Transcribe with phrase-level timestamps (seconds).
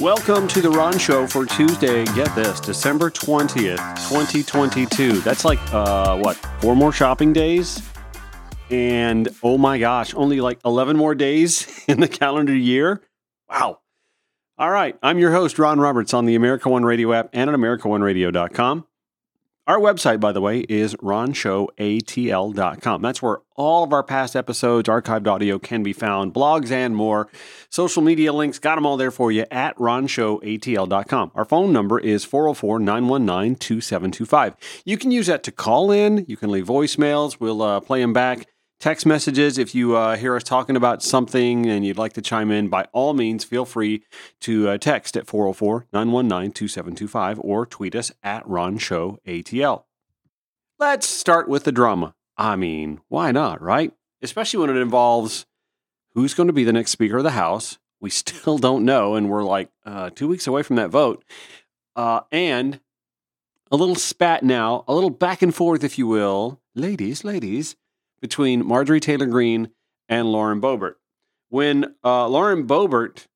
[0.00, 2.06] Welcome to the Ron Show for Tuesday.
[2.06, 3.76] Get this, December 20th,
[4.08, 5.20] 2022.
[5.20, 7.82] That's like, uh, what, four more shopping days?
[8.70, 13.02] And oh my gosh, only like 11 more days in the calendar year?
[13.50, 13.80] Wow.
[14.56, 17.56] All right, I'm your host, Ron Roberts, on the America One Radio app and at
[17.56, 18.86] AmericaOneRadio.com.
[19.70, 23.02] Our website, by the way, is ronshowatl.com.
[23.02, 27.28] That's where all of our past episodes, archived audio can be found, blogs and more.
[27.68, 31.30] Social media links, got them all there for you at ronshowatl.com.
[31.36, 34.56] Our phone number is 404 919 2725.
[34.84, 38.12] You can use that to call in, you can leave voicemails, we'll uh, play them
[38.12, 38.48] back.
[38.80, 42.50] Text messages, if you uh, hear us talking about something and you'd like to chime
[42.50, 44.02] in, by all means, feel free
[44.40, 49.84] to uh, text at 404 919 2725 or tweet us at Ron Show ATL.
[50.78, 52.14] Let's start with the drama.
[52.38, 53.92] I mean, why not, right?
[54.22, 55.44] Especially when it involves
[56.14, 57.78] who's going to be the next Speaker of the House.
[58.00, 61.22] We still don't know, and we're like uh, two weeks away from that vote.
[61.94, 62.80] Uh, and
[63.70, 66.62] a little spat now, a little back and forth, if you will.
[66.74, 67.76] Ladies, ladies
[68.20, 69.70] between Marjorie Taylor Greene
[70.08, 70.94] and Lauren Boebert.
[71.48, 73.26] When uh, Lauren Boebert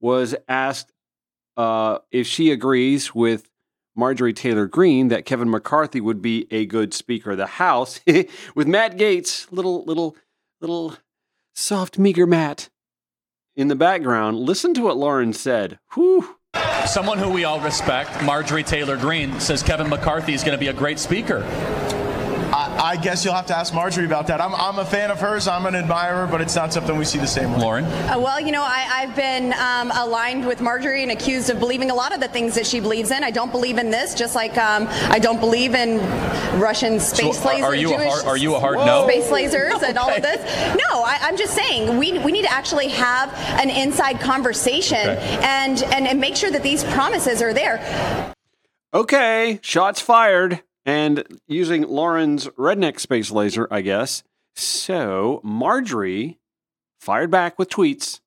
[0.00, 0.92] was asked
[1.56, 3.48] uh, if she agrees with
[3.96, 8.00] Marjorie Taylor Greene that Kevin McCarthy would be a good Speaker of the House,
[8.54, 10.16] with Matt Gaetz, little little
[10.60, 10.96] little
[11.54, 12.70] soft meager Matt
[13.56, 15.78] in the background, listen to what Lauren said.
[15.94, 16.36] Whew.
[16.86, 20.68] Someone who we all respect, Marjorie Taylor Greene, says Kevin McCarthy is going to be
[20.68, 21.40] a great speaker.
[22.76, 24.40] I guess you'll have to ask Marjorie about that.
[24.40, 25.46] I'm, I'm a fan of hers.
[25.46, 27.58] I'm an admirer, but it's not something we see the same way.
[27.58, 27.84] Lauren?
[27.84, 31.90] Uh, well, you know, I, have been um, aligned with Marjorie and accused of believing
[31.90, 33.22] a lot of the things that she believes in.
[33.22, 35.98] I don't believe in this, just like um, I don't believe in
[36.58, 37.62] Russian space so lasers.
[37.62, 39.06] Are you, a hard, are you a hard no?
[39.08, 39.88] Space lasers okay.
[39.88, 40.40] and all of this.
[40.76, 45.38] No, I, am just saying we, we need to actually have an inside conversation okay.
[45.42, 48.34] and, and, and make sure that these promises are there.
[48.92, 54.22] Okay, shots fired and using Lauren's redneck space laser, I guess.
[54.54, 56.38] So Marjorie
[56.98, 58.20] fired back with tweets.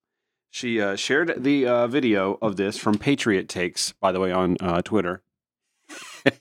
[0.50, 4.58] She uh, shared the uh, video of this from Patriot Takes, by the way, on
[4.60, 5.22] uh, Twitter.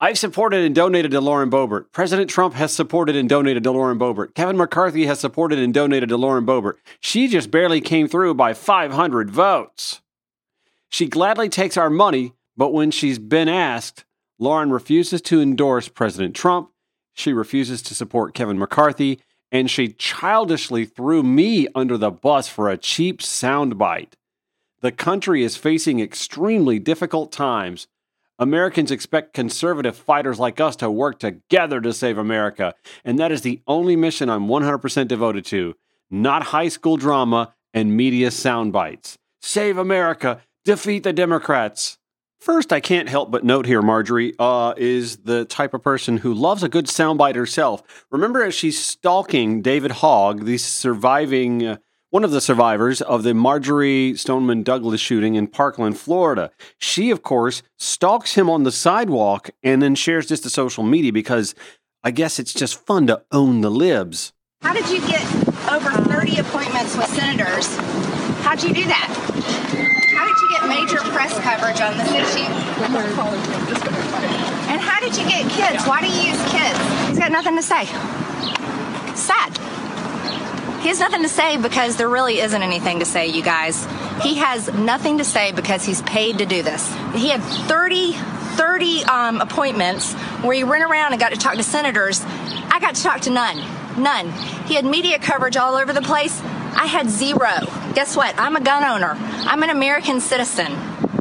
[0.00, 1.86] I've supported and donated to Lauren Boebert.
[1.90, 4.34] President Trump has supported and donated to Lauren Boebert.
[4.34, 6.74] Kevin McCarthy has supported and donated to Lauren Boebert.
[7.00, 10.02] She just barely came through by 500 votes.
[10.90, 14.04] She gladly takes our money, but when she's been asked,
[14.38, 16.70] Lauren refuses to endorse President Trump.
[17.14, 19.20] She refuses to support Kevin McCarthy.
[19.52, 24.14] And she childishly threw me under the bus for a cheap soundbite.
[24.80, 27.86] The country is facing extremely difficult times.
[28.38, 32.74] Americans expect conservative fighters like us to work together to save America.
[33.04, 35.76] And that is the only mission I'm 100% devoted to,
[36.10, 39.16] not high school drama and media soundbites.
[39.40, 41.98] Save America, defeat the Democrats.
[42.44, 46.34] First, I can't help but note here, Marjorie uh, is the type of person who
[46.34, 47.82] loves a good soundbite herself.
[48.10, 51.76] Remember, as she's stalking David Hogg, the surviving, uh,
[52.10, 56.50] one of the survivors of the Marjory Stoneman Douglas shooting in Parkland, Florida.
[56.76, 61.14] She, of course, stalks him on the sidewalk and then shares this to social media
[61.14, 61.54] because
[62.02, 64.34] I guess it's just fun to own the libs.
[64.60, 65.24] How did you get
[65.72, 67.74] over 30 appointments with senators?
[68.44, 70.02] How'd you do that?
[70.14, 72.46] Get major press coverage on this issue?
[74.70, 75.86] And how did you get kids?
[75.86, 76.78] Why do you use kids?
[77.08, 77.86] He's got nothing to say.
[79.14, 79.58] Sad.
[80.82, 83.86] He has nothing to say because there really isn't anything to say, you guys.
[84.22, 86.86] He has nothing to say because he's paid to do this.
[87.14, 91.62] He had 30, 30 um, appointments where he went around and got to talk to
[91.62, 92.22] senators.
[92.24, 93.56] I got to talk to none.
[93.96, 94.30] None.
[94.66, 96.40] He had media coverage all over the place.
[96.42, 97.60] I had zero.
[97.94, 98.34] Guess what?
[98.36, 99.14] I'm a gun owner.
[99.46, 100.72] I'm an American citizen.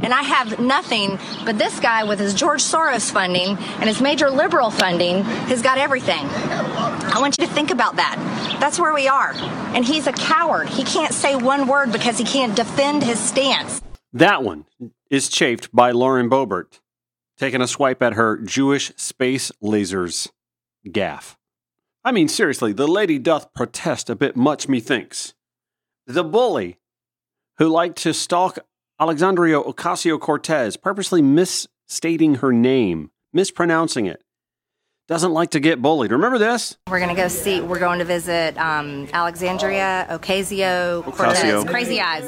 [0.02, 4.30] And I have nothing, but this guy with his George Soros funding and his major
[4.30, 6.26] liberal funding has got everything.
[6.26, 8.18] I want you to think about that.
[8.60, 9.34] That's where we are.
[9.76, 10.68] And he's a coward.
[10.68, 13.82] He can't say one word because he can't defend his stance.
[14.12, 14.66] That one
[15.12, 16.80] is chafed by Lauren Boebert,
[17.38, 20.30] taking a swipe at her Jewish space lasers
[20.88, 21.36] gaffe.
[22.04, 25.36] I mean, seriously, the lady doth protest a bit much, methinks.
[26.06, 26.80] The bully
[27.58, 28.60] who liked to stalk
[29.00, 34.22] Alexandria Ocasio Cortez, purposely misstating her name, mispronouncing it,
[35.08, 36.12] doesn't like to get bullied.
[36.12, 36.78] Remember this?
[36.90, 41.64] We're going to go see, we're going to visit um, Alexandria Ocasio Cortez.
[41.66, 42.24] Crazy Eyes.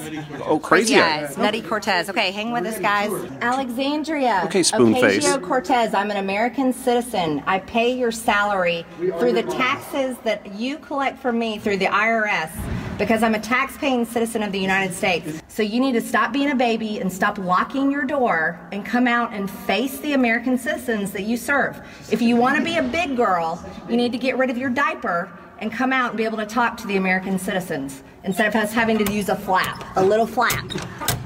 [0.45, 1.37] Oh, Crazy, crazy eyes.
[1.37, 2.09] Nutty Cortez.
[2.09, 3.11] Okay, hang with us, guys.
[3.41, 4.43] Alexandria.
[4.45, 5.41] Okay, spoon Ocasio.
[5.41, 5.93] Cortez.
[5.93, 7.43] I'm an American citizen.
[7.45, 12.51] I pay your salary through the taxes that you collect from me through the IRS.
[12.97, 15.41] Because I'm a tax-paying citizen of the United States.
[15.47, 19.07] So you need to stop being a baby and stop locking your door and come
[19.07, 21.81] out and face the American citizens that you serve.
[22.11, 24.69] If you want to be a big girl, you need to get rid of your
[24.69, 28.55] diaper and come out and be able to talk to the American citizens instead of
[28.55, 30.65] us having to use a flap, a little flap.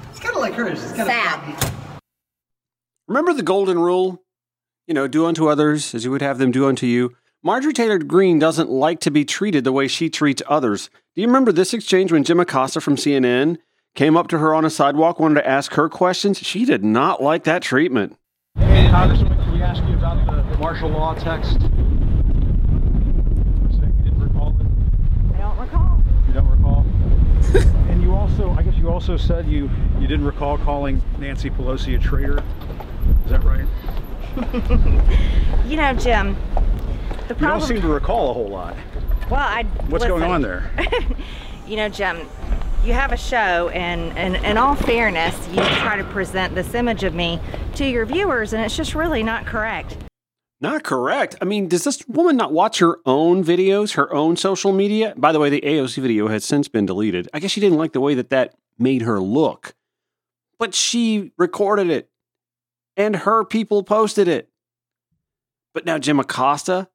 [0.10, 0.84] It's kind of like hers.
[0.84, 1.74] It's kind of Sad.
[3.08, 4.24] Remember the golden rule?
[4.86, 7.16] You know, do unto others as you would have them do unto you.
[7.42, 10.90] Marjorie Taylor Greene doesn't like to be treated the way she treats others.
[11.20, 13.58] Do you remember this exchange when Jim Acosta from CNN
[13.94, 16.40] came up to her on a sidewalk, wanted to ask her questions?
[16.40, 18.16] She did not like that treatment.
[18.58, 21.60] Hey, Congressman, can we ask you about the, the martial law text?
[21.60, 21.68] You
[23.70, 24.66] saying you didn't recall it?
[25.36, 26.02] I don't recall.
[26.26, 26.86] You don't recall?
[27.90, 29.70] and you also, I guess you also said you,
[30.00, 32.42] you didn't recall calling Nancy Pelosi a traitor.
[33.26, 33.68] Is that right?
[35.68, 36.38] You know, Jim,
[37.28, 37.42] the problem.
[37.42, 38.78] You don't seem to recall a whole lot.
[39.30, 39.64] Well, I.
[39.88, 40.72] What's going on there?
[41.68, 42.28] you know, Jim,
[42.84, 47.04] you have a show, and, and in all fairness, you try to present this image
[47.04, 47.40] of me
[47.76, 49.98] to your viewers, and it's just really not correct.
[50.62, 51.36] Not correct.
[51.42, 55.14] I mean, does this woman not watch her own videos, her own social media?
[55.16, 57.30] By the way, the AOC video has since been deleted.
[57.34, 59.74] I guess she didn't like the way that that made her look.
[60.58, 62.10] But she recorded it
[62.98, 64.50] and her people posted it.
[65.74, 66.90] But now Jim Acosta,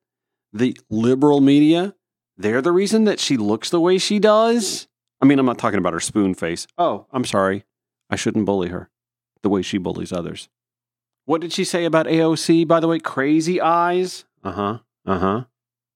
[0.52, 1.94] the liberal media,
[2.36, 4.88] they're the reason that she looks the way she does.
[5.20, 6.66] I mean, I'm not talking about her spoon face.
[6.76, 7.64] Oh, I'm sorry.
[8.10, 8.90] I shouldn't bully her
[9.42, 10.48] the way she bullies others.
[11.26, 12.98] What did she say about AOC, by the way?
[12.98, 14.24] Crazy eyes?
[14.42, 14.78] Uh huh.
[15.06, 15.44] Uh huh.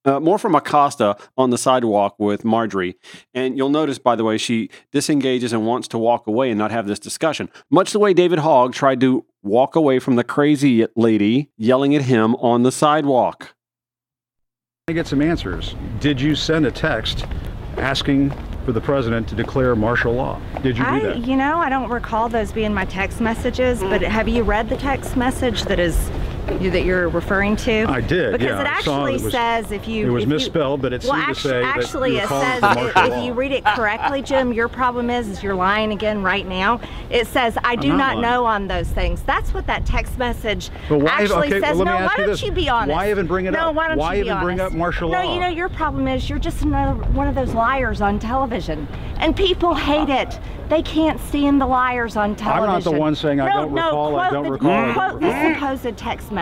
[0.05, 2.97] Uh, more from Acosta on the sidewalk with Marjorie.
[3.35, 6.71] And you'll notice, by the way, she disengages and wants to walk away and not
[6.71, 7.51] have this discussion.
[7.71, 12.03] Much the way David Hogg tried to walk away from the crazy lady yelling at
[12.03, 13.55] him on the sidewalk.
[14.89, 15.75] I get some answers.
[16.01, 17.27] Did you send a text
[17.77, 18.31] asking
[18.65, 20.41] for the president to declare martial law?
[20.63, 21.27] Did you do that?
[21.27, 24.79] you know, I don't recall those being my text messages, but have you read the
[24.79, 26.11] text message that is
[26.49, 27.85] that you're referring to?
[27.89, 30.35] I did, Because yeah, it actually it was- says if you it was if you-
[30.35, 32.63] misspelled, but it well, seemed to actu- say that actually were it says
[32.97, 36.81] if you read it correctly, Jim, your problem is is you're lying again right now.
[37.11, 39.21] It says I do not not know on those things.
[39.23, 41.77] That's what that text message why- actually okay, says.
[41.77, 42.43] well, no, why you don't this.
[42.43, 42.95] you be honest?
[42.97, 43.75] Why even bring it no, up?
[43.75, 45.25] why don't Why you be even bring up martial no, law?
[45.25, 48.87] No, you know your problem is you're just another one of those liars on television,
[49.19, 50.39] and people hate it.
[50.69, 52.69] They can't stand the liars on television.
[52.69, 55.55] I'm not the one saying, "I no, don't no, recall, I don't recall, Quote the
[55.55, 56.38] supposed text message.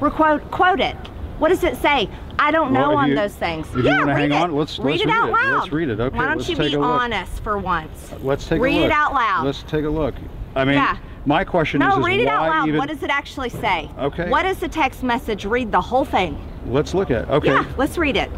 [0.00, 0.96] Requote, quote it.
[1.38, 2.08] What does it say?
[2.38, 3.66] I don't know Well, if on you- those things.
[3.70, 4.42] if you yeah, read hang it.
[4.42, 5.32] on, let's- read let's it read out it.
[5.32, 5.54] loud.
[5.60, 6.00] Let's read it.
[6.00, 8.12] Okay, Why don't you be honest for once?
[8.22, 8.80] Let's take read a look.
[8.82, 9.44] Read it out loud.
[9.46, 10.14] Let's take a look.
[10.54, 10.96] I mean, Yeah.
[11.26, 12.68] my question no, is, is read it why out loud.
[12.68, 12.78] even?
[12.78, 13.90] What does it actually say?
[13.98, 14.28] Okay.
[14.28, 15.44] What is the text message?
[15.44, 16.38] Read the whole thing.
[16.68, 17.22] Let's look at.
[17.22, 17.30] it.
[17.30, 18.30] Okay, Yeah, let's read it.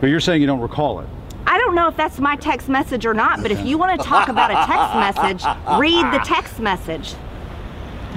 [0.00, 1.06] but you're saying you don't recall it.
[1.46, 4.06] I don't know if that's my text message or not, but if you want to
[4.06, 5.44] talk about a text message,
[5.78, 7.14] read the text message.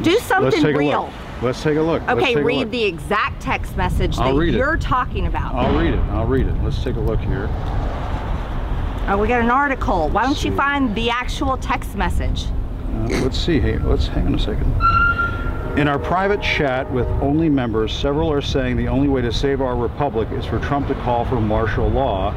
[0.02, 1.04] Do Let's something real.
[1.04, 1.10] look.
[1.44, 2.02] Let's take a look.
[2.08, 5.54] Let's Okay, read the exact text message I'll that you're talking about.
[5.54, 6.00] I'll read it.
[6.12, 6.56] I'll read it.
[6.64, 7.50] Let's take a look here.
[9.10, 10.08] Oh, we got an article.
[10.08, 12.46] Why don't you find the actual text message?
[12.46, 13.60] Uh, let's see.
[13.60, 14.72] Hey, let's hang on a second.
[15.78, 19.60] In our private chat with only members, several are saying the only way to save
[19.60, 22.32] our republic is for Trump to call for martial law.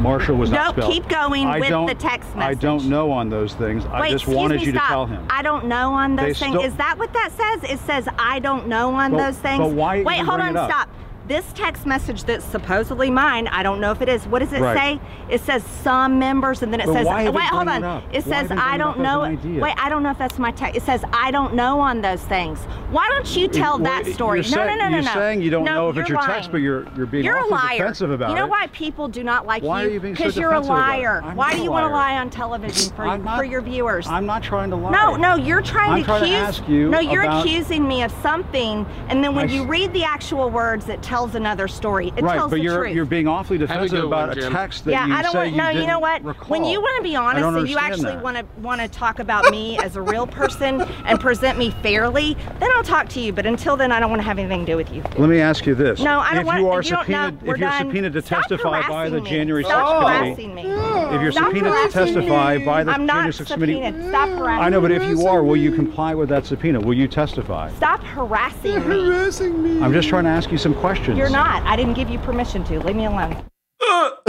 [0.00, 0.92] Martial was not Nope, spelled.
[0.92, 3.84] keep going I with don't, the text I don't know on those things.
[3.86, 4.82] I just wanted me, you stop.
[4.84, 5.26] to tell him.
[5.30, 6.54] I don't know on those things.
[6.56, 7.70] still- Is that what that says?
[7.70, 9.58] It says I don't know on But- those things.
[9.58, 10.88] but why Wait, hold on, stop.
[11.28, 14.26] This text message that's supposedly mine, I don't know if it is.
[14.26, 14.76] What does it Right.
[14.76, 15.00] say?
[15.34, 17.84] It says some members, and then it But says, wait, hold on.
[17.84, 18.02] it?
[18.12, 19.20] It says, I don't know.
[19.20, 20.76] Wait, I don't know if that's my text.
[20.76, 22.58] It says, I don't know on those things.
[22.90, 24.40] Why don't you tell Well, that story?
[24.40, 25.12] No, saying, no, no, no, You're no.
[25.14, 27.46] saying you don't No, know if it's your text, but you're you're being You're a
[27.46, 27.78] liar.
[27.78, 29.86] defensive about you know why people do not like Why you?
[29.86, 30.64] Why are you being so Because you're a it?
[30.66, 31.22] liar.
[31.34, 34.08] Why do you want to lie on television for, not- for your viewers?
[34.08, 34.90] I'm not trying to lie.
[34.90, 36.48] No, no, you're trying I'm to trying to accuse.
[36.48, 40.50] ask you no, you're accusing me of something, and then when you read the actual
[40.50, 42.10] words, it tells another story.
[42.16, 42.94] It right, tells but the you're truth.
[42.96, 45.12] you're being awfully Have defensive good about one, a text that yeah, you did.
[45.12, 45.50] Yeah, I don't say want.
[45.50, 46.24] you No, you didn't know what?
[46.24, 46.48] recall.
[46.48, 49.50] When you want to be honest and you actually want to want to talk about
[49.50, 53.30] me as a real person and present me fairly, then I'll talk to you.
[53.34, 55.02] But until then, I don't want to have anything to do with you.
[55.18, 56.00] Let me ask you this.
[56.00, 56.60] No, I don't if want.
[56.60, 57.82] you are you don't, no, subpoenaed, we're if you're done.
[57.86, 59.28] subpoenaed to Stop testify by the me.
[59.28, 60.62] January 6th committee, me.
[60.62, 62.64] if you're Stop subpoenaed to testify me.
[62.64, 64.08] by the I'm January not 6th committee, subpoenaed.
[64.08, 66.80] Stop harassing I know, but if you are, will you comply with that subpoena?
[66.80, 67.70] Will you testify?
[67.74, 69.04] Stop harassing me.
[69.04, 69.82] harassing me.
[69.82, 71.01] I'm just trying to ask you some questions.
[71.08, 71.62] You're not.
[71.64, 72.80] I didn't give you permission to.
[72.80, 73.44] Leave me alone.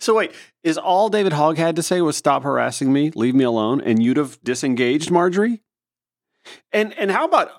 [0.00, 0.32] So wait,
[0.62, 4.02] is all David Hogg had to say was stop harassing me, leave me alone, and
[4.02, 5.62] you'd have disengaged Marjorie?
[6.72, 7.50] And and how about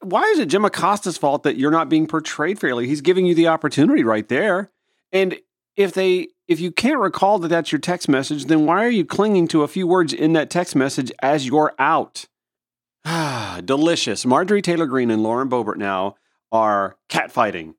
[0.00, 2.86] why is it Jim Acosta's fault that you're not being portrayed fairly?
[2.86, 4.70] He's giving you the opportunity right there.
[5.12, 5.38] And
[5.76, 9.04] if they if you can't recall that that's your text message, then why are you
[9.04, 12.26] clinging to a few words in that text message as you're out?
[13.04, 14.26] Ah, delicious.
[14.26, 16.16] Marjorie Taylor Greene and Lauren Boebert now
[16.52, 17.74] are catfighting.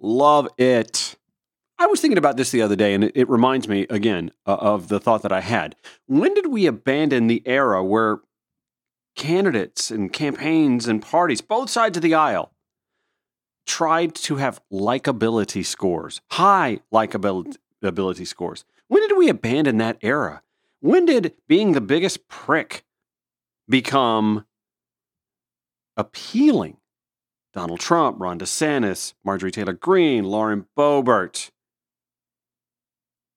[0.00, 1.16] Love it.
[1.78, 4.88] I was thinking about this the other day, and it, reminds me again uh, of
[4.88, 5.76] the thought that I had.
[6.06, 8.18] When did we abandon the era where
[9.14, 12.52] candidates and campaigns and parties, both sides of the aisle,
[13.64, 18.64] tried to have likability scores, high likability scores?
[18.88, 20.42] When did we abandon that era?
[20.80, 22.84] When did being the biggest prick
[23.68, 24.44] become
[25.96, 26.78] appealing?
[27.52, 31.50] Donald Trump, Ron DeSantis, Marjorie Taylor Greene, Lauren Boebert.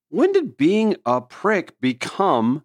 [0.09, 2.63] When did being a prick become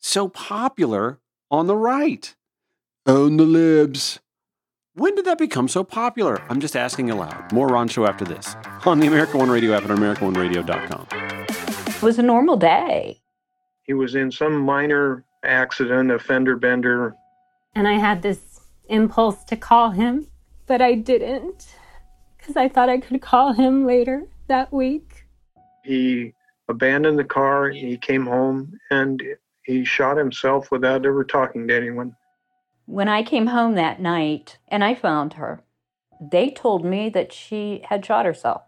[0.00, 1.20] so popular
[1.50, 2.34] on the right?
[3.06, 4.18] Own the libs.
[4.94, 6.42] When did that become so popular?
[6.48, 7.52] I'm just asking aloud.
[7.52, 11.06] More Ron Show after this on the America One Radio app at AmericaOneRadio.com.
[11.88, 13.20] It was a normal day.
[13.82, 17.14] He was in some minor accident, a fender bender.
[17.74, 20.28] And I had this impulse to call him,
[20.66, 21.68] but I didn't
[22.36, 25.26] because I thought I could call him later that week.
[25.84, 26.32] He
[26.68, 29.22] abandoned the car, he came home, and
[29.64, 32.14] he shot himself without ever talking to anyone.
[32.86, 35.62] When I came home that night and I found her,
[36.20, 38.62] they told me that she had shot herself,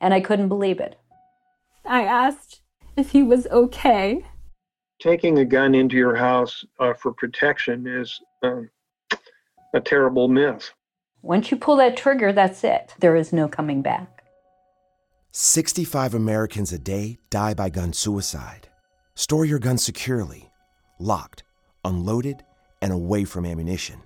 [0.00, 0.98] and I couldn't believe it.
[1.84, 2.62] I asked
[2.96, 4.24] if he was okay.
[5.00, 8.68] Taking a gun into your house uh, for protection is um,
[9.72, 10.74] a terrible myth.
[11.22, 12.94] Once you pull that trigger, that's it.
[12.98, 14.24] There is no coming back.
[15.32, 18.68] 65 Americans a day die by gun suicide.
[19.14, 20.50] Store your gun securely,
[20.98, 21.44] locked,
[21.84, 22.44] unloaded,
[22.82, 24.02] and away from ammunition.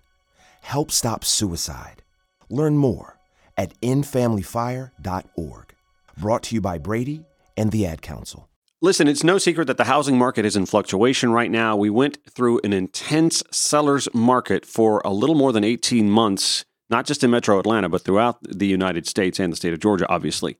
[0.62, 2.02] Help stop suicide.
[2.48, 3.18] Learn more
[3.56, 5.74] at endfamilyfire.org.
[6.18, 7.24] Brought to you by Brady
[7.56, 8.48] and the Ad Council.
[8.84, 11.74] Listen, it's no secret that the housing market is in fluctuation right now.
[11.74, 17.06] We went through an intense seller's market for a little more than 18 months not
[17.06, 20.58] just in metro Atlanta, but throughout the United States and the state of Georgia, obviously.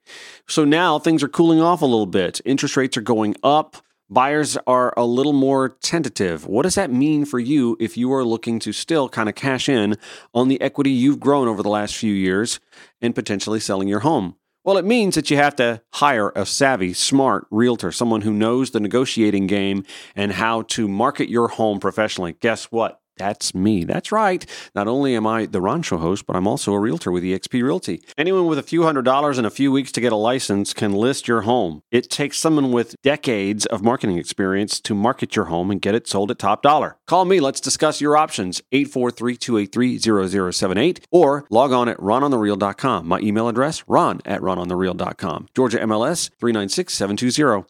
[0.48, 2.40] So now things are cooling off a little bit.
[2.46, 3.76] Interest rates are going up.
[4.08, 6.46] Buyers are a little more tentative.
[6.46, 9.68] What does that mean for you if you are looking to still kind of cash
[9.68, 9.98] in
[10.32, 12.58] on the equity you've grown over the last few years
[13.02, 14.36] and potentially selling your home?
[14.64, 18.70] Well, it means that you have to hire a savvy, smart realtor, someone who knows
[18.70, 19.84] the negotiating game
[20.16, 22.36] and how to market your home professionally.
[22.40, 22.98] Guess what?
[23.16, 23.84] That's me.
[23.84, 24.44] That's right.
[24.74, 27.62] Not only am I the Ron Show host, but I'm also a realtor with eXp
[27.62, 28.02] Realty.
[28.18, 30.92] Anyone with a few hundred dollars and a few weeks to get a license can
[30.92, 31.82] list your home.
[31.90, 36.08] It takes someone with decades of marketing experience to market your home and get it
[36.08, 36.96] sold at top dollar.
[37.06, 37.40] Call me.
[37.40, 38.62] Let's discuss your options.
[38.72, 43.06] 843-283-0078 or log on at rononthereal.com.
[43.06, 45.48] My email address, ron at rononthereal.com.
[45.54, 47.62] Georgia MLS 396720.